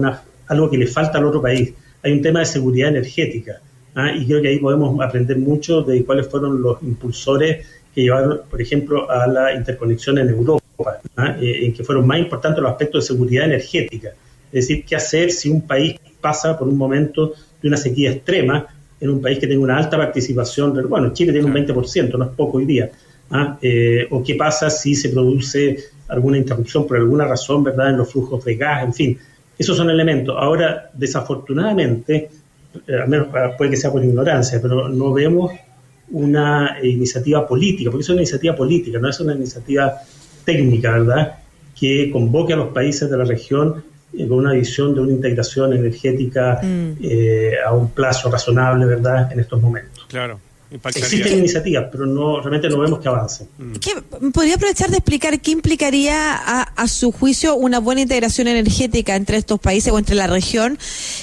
algo 0.48 0.70
que 0.70 0.77
le 0.77 0.88
falta 0.88 1.17
al 1.17 1.25
otro 1.25 1.41
país. 1.41 1.74
Hay 2.03 2.12
un 2.13 2.22
tema 2.22 2.39
de 2.39 2.46
seguridad 2.46 2.89
energética. 2.89 3.62
¿ah? 3.96 4.12
Y 4.12 4.25
creo 4.25 4.41
que 4.41 4.50
ahí 4.50 4.60
podemos 4.60 5.00
aprender 5.01 5.38
mucho 5.38 5.81
de 5.81 6.03
cuáles 6.03 6.27
fueron 6.27 6.62
los 6.62 6.81
impulsores 6.81 7.65
que 7.93 8.03
llevaron, 8.03 8.41
por 8.50 8.62
ejemplo, 8.62 9.10
a 9.10 9.27
la 9.27 9.53
interconexión 9.53 10.17
en 10.17 10.29
Europa. 10.29 10.62
¿ah? 11.17 11.38
Eh, 11.39 11.65
en 11.65 11.74
que 11.74 11.84
fueron 11.84 12.08
más 12.08 12.20
importantes 12.20 12.62
los 12.62 12.72
aspectos 12.72 13.03
de 13.03 13.08
seguridad 13.08 13.46
energética. 13.46 14.10
Es 14.51 14.67
decir, 14.67 14.84
qué 14.86 14.96
hacer 14.96 15.31
si 15.31 15.50
un 15.50 15.62
país 15.62 15.96
pasa 16.20 16.58
por 16.58 16.67
un 16.67 16.77
momento 16.77 17.34
de 17.62 17.67
una 17.67 17.77
sequía 17.77 18.12
extrema 18.12 18.67
en 19.01 19.10
un 19.10 19.20
país 19.20 19.39
que 19.39 19.48
tenga 19.48 19.63
una 19.63 19.77
alta 19.77 19.98
participación, 19.98 20.88
bueno, 20.88 21.12
Chile 21.12 21.34
tiene 21.34 21.48
un 21.48 21.53
20%, 21.53 22.17
no 22.17 22.25
es 22.25 22.31
poco 22.31 22.60
hoy 22.60 22.65
día, 22.65 22.91
¿ah? 23.31 23.58
eh, 23.62 24.08
o 24.12 24.24
qué 24.24 24.36
pasa 24.36 24.70
si 24.70 24.93
se 24.93 25.10
produce 25.10 25.77
alguna 26.08 26.38
interrupción 26.38 26.86
por 26.86 26.98
alguna 26.98 27.25
razón, 27.25 27.63
¿verdad?, 27.63 27.89
en 27.89 27.98
los 27.98 28.12
flujos 28.12 28.46
de 28.46 28.55
gas, 28.55 28.84
en 28.84 28.93
fin, 28.93 29.17
esos 29.58 29.75
son 29.75 29.89
elementos. 29.89 30.36
Ahora, 30.38 30.91
desafortunadamente, 30.93 32.29
eh, 32.88 32.96
al 33.01 33.10
menos 33.10 33.27
puede 33.58 33.72
que 33.72 33.77
sea 33.77 33.91
por 33.91 34.03
ignorancia, 34.03 34.62
pero 34.62 34.88
no 34.88 35.12
vemos 35.12 35.51
una 36.12 36.77
iniciativa 36.84 37.48
política, 37.48 37.89
porque 37.89 38.03
es 38.03 38.10
una 38.10 38.22
iniciativa 38.22 38.55
política, 38.55 39.00
no 39.00 39.10
es 39.10 39.20
una 39.20 39.34
iniciativa 39.34 39.96
técnica, 40.46 40.91
¿verdad?, 40.91 41.38
que 41.79 42.12
convoque 42.12 42.53
a 42.53 42.58
los 42.58 42.70
países 42.70 43.10
de 43.10 43.17
la 43.17 43.24
región 43.24 43.84
eh, 44.13 44.27
con 44.27 44.39
una 44.39 44.53
visión 44.53 44.93
de 44.93 45.01
una 45.01 45.11
integración 45.11 45.73
energética 45.73 46.59
mm. 46.61 46.91
eh, 47.01 47.53
a 47.65 47.73
un 47.73 47.91
plazo 47.91 48.29
razonable, 48.29 48.85
¿verdad?, 48.85 49.31
en 49.31 49.39
estos 49.39 49.61
momentos. 49.61 50.05
Claro. 50.07 50.39
Existen 50.71 51.39
iniciativas, 51.39 51.87
pero 51.91 52.05
no 52.05 52.39
realmente 52.39 52.69
no 52.69 52.79
vemos 52.79 52.99
que 52.99 53.09
avancen. 53.09 53.47
Mm. 53.57 54.29
¿Podría 54.31 54.55
aprovechar 54.55 54.89
de 54.89 54.97
explicar 54.97 55.41
qué 55.41 55.51
implicaría 55.51 56.33
a, 56.33 56.87
su 56.87 57.11
juicio 57.11 57.55
una 57.55 57.79
buena 57.79 58.01
integración 58.01 58.47
energética 58.47 59.17
entre 59.17 59.35
estos 59.35 59.59
países 59.59 59.91
o 59.91 59.99
entre 59.99 60.15
la 60.15 60.27
región? 60.27 60.79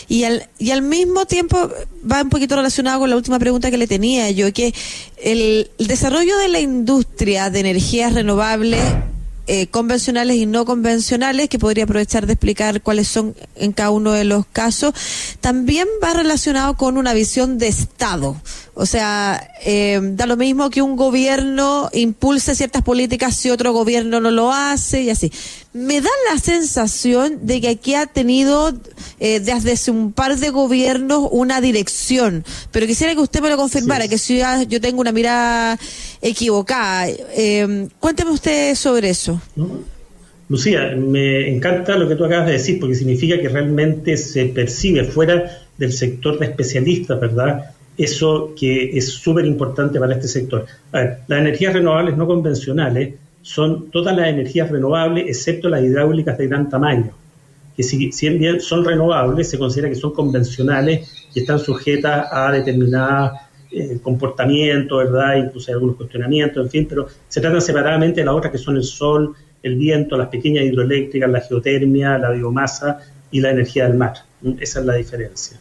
Y 0.07 0.25
al, 0.25 0.49
y 0.59 0.71
al 0.71 0.83
mismo 0.83 1.25
tiempo 1.25 1.71
va 2.11 2.23
un 2.23 2.29
poquito 2.29 2.57
relacionado 2.57 3.01
con 3.01 3.09
la 3.09 3.17
última 3.17 3.39
pregunta 3.39 3.71
que 3.71 3.79
le 3.79 3.87
tenía 3.87 4.31
yo, 4.31 4.53
que 4.53 4.75
el, 5.17 5.71
el 5.79 5.87
desarrollo 5.87 6.37
de 6.37 6.49
la 6.49 6.61
industria 6.61 7.49
de 7.49 7.61
energías 7.61 8.13
renovables 8.13 8.83
eh, 9.51 9.67
convencionales 9.69 10.37
y 10.37 10.45
no 10.45 10.67
convencionales, 10.67 11.49
que 11.49 11.59
podría 11.59 11.85
aprovechar 11.85 12.27
de 12.27 12.35
explicar 12.35 12.83
cuáles 12.83 13.09
son 13.09 13.35
en 13.57 13.73
cada 13.73 13.91
uno 13.91 14.13
de 14.13 14.25
los 14.25 14.45
casos, 14.45 14.93
también 15.41 15.89
va 16.05 16.13
relacionado 16.13 16.77
con 16.77 16.99
una 16.99 17.15
visión 17.15 17.57
de 17.57 17.69
Estado. 17.69 18.37
O 18.75 18.85
sea, 18.85 19.49
eh, 19.65 20.01
da 20.03 20.27
lo 20.27 20.37
mismo 20.37 20.69
que 20.69 20.83
un 20.83 20.97
gobierno 20.97 21.89
impulse 21.95 22.55
ciertas 22.55 22.83
políticas 22.83 23.37
si 23.37 23.49
otro 23.49 23.73
gobierno 23.73 24.21
no 24.21 24.31
lo 24.31 24.53
hace 24.53 25.03
y 25.03 25.11
así. 25.11 25.33
Me 25.73 26.01
da 26.01 26.11
la 26.33 26.39
sensación 26.41 27.47
de 27.47 27.61
que 27.61 27.69
aquí 27.69 27.95
ha 27.95 28.07
tenido 28.07 28.73
eh, 29.21 29.41
desde 29.41 29.73
hace 29.73 29.91
un 29.91 30.13
par 30.13 30.37
de 30.37 30.51
gobiernos 30.51 31.29
una 31.31 31.61
dirección, 31.61 32.45
pero 32.73 32.87
quisiera 32.87 33.15
que 33.15 33.21
usted 33.21 33.41
me 33.41 33.51
lo 33.51 33.57
confirmara, 33.57 34.09
que 34.09 34.19
si 34.19 34.41
yo 34.69 34.81
tengo 34.81 35.01
una 35.01 35.13
mirada 35.13 35.79
equivocada. 36.23 37.09
Eh, 37.37 37.89
cuénteme 38.01 38.31
usted 38.31 38.75
sobre 38.75 39.11
eso. 39.11 39.41
Lucía, 40.49 40.95
me 40.97 41.55
encanta 41.55 41.97
lo 41.97 42.09
que 42.09 42.17
tú 42.17 42.25
acabas 42.25 42.47
de 42.47 42.53
decir, 42.53 42.81
porque 42.81 42.95
significa 42.95 43.39
que 43.39 43.49
realmente 43.49 44.17
se 44.17 44.47
percibe 44.47 45.05
fuera 45.05 45.61
del 45.77 45.93
sector 45.93 46.39
de 46.39 46.47
especialistas, 46.47 47.21
¿verdad? 47.21 47.75
eso 47.99 48.55
que 48.57 48.97
es 48.97 49.09
súper 49.09 49.45
importante 49.45 49.99
para 49.99 50.15
este 50.15 50.29
sector. 50.29 50.67
A 50.93 51.01
ver, 51.01 51.19
las 51.27 51.41
energías 51.41 51.75
renovables 51.75 52.17
no 52.17 52.27
convencionales 52.27 53.15
son 53.49 53.91
todas 53.91 54.15
las 54.15 54.29
energías 54.29 54.71
renovables, 54.71 55.25
excepto 55.27 55.71
las 55.71 55.83
hidráulicas 55.83 56.37
de 56.37 56.49
gran 56.49 56.69
tamaño, 56.69 57.13
que 57.75 57.83
si, 57.83 58.11
bien 58.29 58.61
son 58.61 58.85
renovables, 58.85 59.49
se 59.49 59.59
considera 59.59 59.89
que 59.89 59.95
son 59.95 60.13
convencionales 60.13 61.27
y 61.35 61.41
están 61.41 61.59
sujetas 61.59 62.29
a 62.31 62.53
determinados 62.53 63.41
eh, 63.71 64.01
comportamientos, 64.03 64.99
¿verdad? 65.03 65.37
Incluso 65.37 65.71
hay 65.71 65.77
algunos 65.77 65.97
cuestionamientos, 65.97 66.63
en 66.63 66.71
fin, 66.71 66.87
pero 66.87 67.09
se 67.27 67.41
tratan 67.41 67.63
separadamente 67.63 68.21
de 68.21 68.27
las 68.27 68.35
otras 68.35 68.53
que 68.53 68.59
son 68.59 68.77
el 68.77 68.85
sol, 68.85 69.35
el 69.63 69.77
viento, 69.77 70.19
las 70.19 70.29
pequeñas 70.29 70.67
hidroeléctricas, 70.67 71.31
la 71.31 71.41
geotermia, 71.41 72.19
la 72.19 72.33
biomasa 72.33 72.99
y 73.31 73.41
la 73.41 73.53
energía 73.53 73.89
del 73.89 73.97
mar. 73.97 74.13
Esa 74.61 74.81
es 74.81 74.85
la 74.85 74.95
diferencia. 74.95 75.59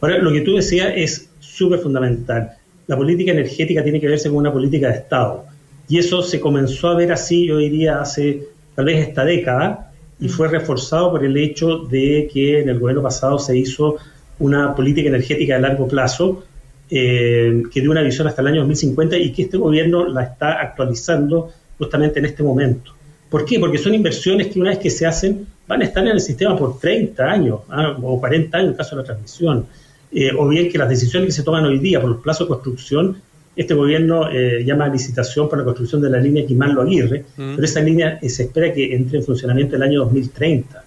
Ahora, 0.00 0.16
lo 0.16 0.32
que 0.32 0.40
tú 0.40 0.56
decías 0.56 0.94
es 0.96 1.28
súper 1.40 1.80
fundamental. 1.80 2.52
La 2.86 2.96
política 2.96 3.32
energética 3.32 3.82
tiene 3.82 4.00
que 4.00 4.08
verse 4.08 4.30
con 4.30 4.38
una 4.38 4.50
política 4.50 4.88
de 4.88 4.94
Estado. 4.94 5.57
Y 5.88 5.98
eso 5.98 6.22
se 6.22 6.40
comenzó 6.40 6.88
a 6.88 6.94
ver 6.94 7.12
así, 7.12 7.46
yo 7.46 7.56
diría, 7.58 8.00
hace 8.00 8.48
tal 8.74 8.84
vez 8.84 9.08
esta 9.08 9.24
década, 9.24 9.92
y 10.20 10.26
mm. 10.26 10.30
fue 10.30 10.48
reforzado 10.48 11.12
por 11.12 11.24
el 11.24 11.36
hecho 11.36 11.78
de 11.78 12.28
que 12.32 12.60
en 12.60 12.68
el 12.68 12.78
gobierno 12.78 13.02
pasado 13.02 13.38
se 13.38 13.56
hizo 13.56 13.96
una 14.38 14.74
política 14.74 15.08
energética 15.08 15.54
de 15.54 15.60
largo 15.60 15.88
plazo 15.88 16.44
eh, 16.90 17.62
que 17.72 17.80
dio 17.80 17.90
una 17.90 18.02
visión 18.02 18.26
hasta 18.26 18.40
el 18.42 18.48
año 18.48 18.60
2050 18.60 19.16
y 19.18 19.32
que 19.32 19.42
este 19.42 19.58
gobierno 19.58 20.08
la 20.08 20.22
está 20.22 20.60
actualizando 20.60 21.50
justamente 21.76 22.18
en 22.18 22.26
este 22.26 22.42
momento. 22.42 22.92
¿Por 23.28 23.44
qué? 23.44 23.58
Porque 23.58 23.78
son 23.78 23.94
inversiones 23.94 24.46
que 24.48 24.58
una 24.58 24.70
vez 24.70 24.78
que 24.78 24.90
se 24.90 25.06
hacen 25.06 25.46
van 25.66 25.82
a 25.82 25.84
estar 25.84 26.02
en 26.02 26.12
el 26.12 26.20
sistema 26.20 26.56
por 26.56 26.78
30 26.78 27.22
años 27.22 27.60
¿ah? 27.68 27.96
o 28.02 28.18
40 28.18 28.56
años 28.56 28.70
en 28.70 28.76
caso 28.76 28.96
de 28.96 29.02
la 29.02 29.06
transmisión. 29.06 29.66
Eh, 30.10 30.30
o 30.36 30.48
bien 30.48 30.70
que 30.70 30.78
las 30.78 30.88
decisiones 30.88 31.26
que 31.26 31.32
se 31.32 31.42
toman 31.42 31.66
hoy 31.66 31.78
día 31.78 32.00
por 32.00 32.08
los 32.08 32.20
plazos 32.20 32.46
de 32.46 32.54
construcción, 32.54 33.20
este 33.58 33.74
gobierno 33.74 34.30
eh, 34.30 34.62
llama 34.64 34.84
a 34.84 34.88
licitación 34.88 35.48
para 35.48 35.62
la 35.62 35.64
construcción 35.64 36.00
de 36.00 36.08
la 36.08 36.18
línea 36.18 36.46
Quimanlo 36.46 36.82
Aguirre, 36.82 37.24
mm. 37.36 37.56
pero 37.56 37.64
esa 37.64 37.80
línea 37.80 38.20
se 38.22 38.44
espera 38.44 38.72
que 38.72 38.94
entre 38.94 39.18
en 39.18 39.24
funcionamiento 39.24 39.74
el 39.74 39.82
año 39.82 39.98
2030. 40.04 40.84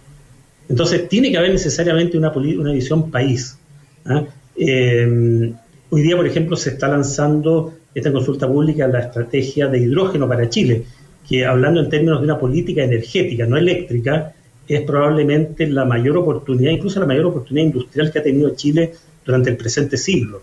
Entonces, 0.70 1.10
tiene 1.10 1.30
que 1.32 1.38
haber 1.38 1.51
necesariamente 1.51 2.18
una, 2.18 2.32
una 2.32 2.72
visión 2.72 3.12
país. 3.12 3.58
¿ah? 4.06 4.24
Eh, 4.56 5.51
hoy 5.90 6.01
día, 6.01 6.16
por 6.16 6.25
ejemplo, 6.25 6.56
se 6.56 6.70
está 6.70 6.88
lanzando 6.88 7.74
esta 7.94 8.10
consulta 8.10 8.48
pública 8.48 8.88
la 8.88 9.01
estrategia 9.01 9.68
de 9.68 9.80
hidrógeno 9.80 10.30
para 10.30 10.48
Chile, 10.48 10.86
que 11.28 11.46
hablando 11.46 11.82
en 11.82 11.90
términos 11.90 12.20
de 12.20 12.24
una 12.24 12.40
política 12.40 12.84
energética, 12.84 13.46
no 13.46 13.58
eléctrica, 13.58 14.34
es 14.66 14.82
probablemente 14.84 15.68
la 15.68 15.84
mayor 15.84 16.16
oportunidad, 16.16 16.72
incluso 16.72 17.01
la 17.01 17.06
mayor 17.06 17.25
oportunidad 17.25 17.66
industrial 17.66 18.10
que 18.10 18.20
ha 18.20 18.24
tenido 18.24 18.56
Chile 18.56 18.94
durante 19.25 19.50
el 19.50 19.58
presente 19.58 19.98
siglo. 19.98 20.42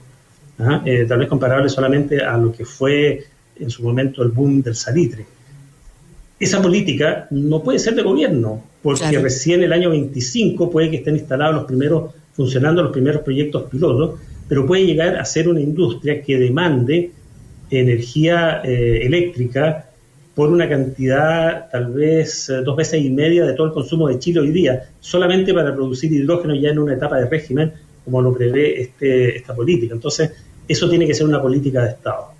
¿Ah? 0.59 0.83
Eh, 0.85 1.05
tal 1.09 1.19
vez 1.21 1.29
comparable 1.29 1.69
solamente 1.69 2.23
a 2.23 2.37
lo 2.37 2.53
que 2.53 2.65
fue 2.65 3.25
en 3.59 3.71
su 3.71 3.83
momento 3.83 4.23
el 4.23 4.31
boom 4.31 4.63
del 4.63 4.75
salitre. 4.75 5.27
Esa 6.39 6.63
política 6.63 7.27
no 7.31 7.63
puede 7.63 7.79
ser 7.79 7.95
de 7.95 8.03
gobierno, 8.03 8.63
porque 8.83 9.19
recién 9.19 9.63
el 9.63 9.73
año 9.73 9.91
25 9.91 10.71
puede 10.71 10.91
que 10.91 10.97
estén 10.99 11.17
instalados 11.17 11.57
los 11.57 11.65
primeros, 11.65 12.15
funcionando 12.33 12.83
los 12.83 12.93
primeros 12.93 13.23
proyectos 13.23 13.65
pilotos, 13.65 14.21
pero 14.49 14.65
puede 14.65 14.87
llegar 14.87 15.17
a 15.17 15.25
ser 15.25 15.49
una 15.49 15.61
industria 15.61 16.23
que 16.23 16.39
demande 16.39 17.11
energía 17.71 18.63
eh, 18.65 19.01
eléctrica 19.03 19.89
por 20.35 20.51
una 20.51 20.69
cantidad 20.69 21.69
tal 21.71 21.93
vez 21.93 22.49
eh, 22.49 22.63
dos 22.65 22.77
veces 22.77 23.03
y 23.03 23.11
media 23.11 23.45
de 23.45 23.55
todo 23.55 23.67
el 23.67 23.73
consumo 23.73 24.07
de 24.07 24.21
Chile 24.21 24.39
hoy 24.39 24.53
día, 24.53 24.91
solamente 25.01 25.53
para 25.53 25.75
producir 25.75 26.13
hidrógeno 26.13 26.55
ya 26.55 26.71
en 26.71 26.79
una 26.79 26.95
etapa 26.95 27.19
de 27.19 27.27
régimen, 27.27 27.73
como 28.05 28.23
lo 28.23 28.33
prevé 28.33 28.81
este, 28.81 29.37
esta 29.37 29.55
política. 29.55 29.95
Entonces, 29.95 30.31
eso 30.69 30.89
tiene 30.89 31.07
que 31.07 31.15
ser 31.15 31.27
una 31.27 31.41
política 31.41 31.83
de 31.83 31.91
Estado. 31.91 32.33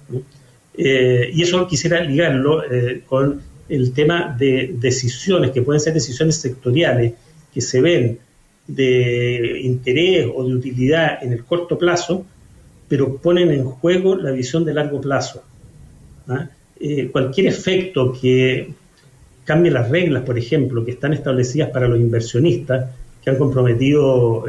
Eh, 0.77 1.31
y 1.35 1.43
eso 1.43 1.67
quisiera 1.67 2.01
ligarlo 2.05 2.63
eh, 2.71 3.03
con 3.07 3.41
el 3.69 3.93
tema 3.93 4.37
de 4.39 4.75
decisiones, 4.79 5.51
que 5.51 5.63
pueden 5.63 5.81
ser 5.81 5.95
decisiones 5.95 6.37
sectoriales, 6.37 7.15
que 7.53 7.61
se 7.61 7.81
ven 7.81 8.19
de 8.67 9.61
interés 9.63 10.29
o 10.33 10.47
de 10.47 10.55
utilidad 10.55 11.23
en 11.23 11.33
el 11.33 11.45
corto 11.45 11.79
plazo, 11.79 12.25
pero 12.87 13.17
ponen 13.17 13.51
en 13.51 13.65
juego 13.65 14.15
la 14.15 14.31
visión 14.31 14.65
de 14.65 14.75
largo 14.75 15.01
plazo. 15.01 15.43
¿ah? 16.29 16.49
Eh, 16.79 17.09
cualquier 17.09 17.49
efecto 17.49 18.13
que 18.13 18.71
cambie 19.45 19.73
las 19.73 19.89
reglas, 19.89 20.23
por 20.23 20.39
ejemplo, 20.39 20.85
que 20.85 20.93
están 20.93 21.15
establecidas 21.15 21.71
para 21.71 21.89
los 21.89 21.99
inversionistas, 21.99 22.91
que 23.23 23.31
han 23.31 23.37
comprometido 23.37 24.45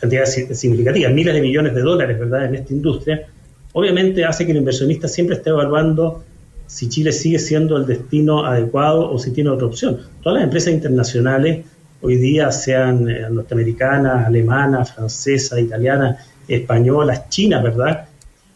cantidades 0.00 0.58
significativas, 0.58 1.12
miles 1.12 1.34
de 1.34 1.40
millones 1.40 1.74
de 1.74 1.80
dólares, 1.80 2.18
¿verdad?, 2.18 2.46
en 2.46 2.56
esta 2.56 2.72
industria, 2.72 3.26
obviamente 3.72 4.24
hace 4.24 4.44
que 4.44 4.52
el 4.52 4.58
inversionista 4.58 5.08
siempre 5.08 5.36
esté 5.36 5.50
evaluando 5.50 6.24
si 6.66 6.88
Chile 6.88 7.12
sigue 7.12 7.38
siendo 7.38 7.76
el 7.76 7.86
destino 7.86 8.44
adecuado 8.44 9.10
o 9.10 9.18
si 9.18 9.30
tiene 9.30 9.50
otra 9.50 9.66
opción. 9.66 10.00
Todas 10.22 10.38
las 10.38 10.44
empresas 10.44 10.72
internacionales 10.72 11.64
hoy 12.02 12.16
día, 12.16 12.52
sean 12.52 13.08
eh, 13.08 13.26
norteamericanas, 13.30 14.26
alemanas, 14.26 14.92
francesas, 14.92 15.58
italianas, 15.58 16.24
españolas, 16.46 17.28
chinas, 17.30 17.62
¿verdad? 17.62 18.06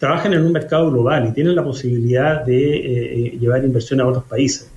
trabajan 0.00 0.33
en 0.33 0.46
un 0.46 0.53
mercado 0.53 0.90
global 0.90 1.29
y 1.29 1.33
tienen 1.33 1.55
la 1.55 1.62
posibilidad 1.62 2.42
de 2.42 2.57
eh, 2.57 3.26
eh, 3.26 3.38
llevar 3.38 3.62
inversión 3.62 4.00
a 4.00 4.07
otros 4.07 4.24
países. 4.24 4.68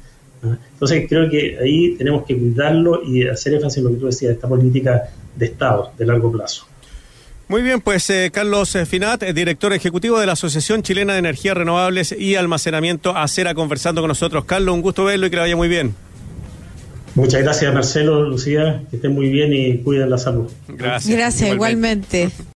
Entonces 0.73 1.05
creo 1.07 1.29
que 1.29 1.57
ahí 1.57 1.95
tenemos 1.95 2.25
que 2.25 2.37
cuidarlo 2.37 3.01
y 3.01 3.25
hacer 3.25 3.53
énfasis 3.53 3.77
en 3.77 3.85
lo 3.85 3.89
que 3.91 3.95
tú 3.95 4.05
decías, 4.07 4.33
esta 4.33 4.49
política 4.49 5.09
de 5.35 5.45
Estado 5.45 5.91
de 5.97 6.05
largo 6.05 6.31
plazo. 6.31 6.67
Muy 7.47 7.61
bien, 7.61 7.81
pues 7.81 8.09
eh, 8.09 8.31
Carlos 8.33 8.77
Finat, 8.87 9.23
director 9.23 9.73
ejecutivo 9.73 10.19
de 10.19 10.25
la 10.25 10.33
Asociación 10.33 10.81
Chilena 10.81 11.13
de 11.13 11.19
Energías 11.19 11.55
Renovables 11.55 12.15
y 12.17 12.35
Almacenamiento 12.35 13.15
Acera, 13.15 13.53
conversando 13.53 14.01
con 14.01 14.07
nosotros. 14.07 14.45
Carlos, 14.45 14.73
un 14.73 14.81
gusto 14.81 15.03
verlo 15.03 15.27
y 15.27 15.29
que 15.29 15.35
le 15.35 15.41
vaya 15.41 15.55
muy 15.55 15.67
bien. 15.67 15.93
Muchas 17.15 17.43
gracias, 17.43 17.71
Marcelo, 17.71 18.23
Lucía, 18.23 18.83
que 18.89 18.95
estén 18.95 19.13
muy 19.13 19.29
bien 19.29 19.53
y 19.53 19.77
cuiden 19.79 20.09
la 20.09 20.17
salud. 20.17 20.49
Gracias. 20.67 21.15
Gracias, 21.15 21.53
igualmente. 21.53 22.31